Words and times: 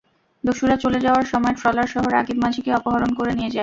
দস্যুরা 0.43 0.75
চলে 0.83 0.99
যাওয়ার 1.05 1.25
সময় 1.25 1.55
ট্রলারসহ 1.59 2.03
রাকিব 2.07 2.37
মাঝিকে 2.43 2.71
অপহরণ 2.73 3.11
করে 3.19 3.31
নিয়ে 3.37 3.51
যায়। 3.51 3.59